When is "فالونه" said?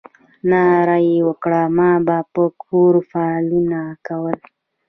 3.09-3.79